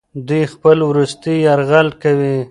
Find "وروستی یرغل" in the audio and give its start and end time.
0.89-1.87